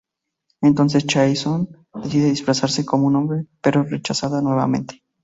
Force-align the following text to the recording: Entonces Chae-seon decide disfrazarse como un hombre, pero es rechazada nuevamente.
Entonces 0.61 1.05
Chae-seon 1.05 1.69
decide 1.93 2.29
disfrazarse 2.31 2.83
como 2.83 3.05
un 3.05 3.15
hombre, 3.17 3.45
pero 3.61 3.81
es 3.83 3.91
rechazada 3.91 4.41
nuevamente. 4.41 5.03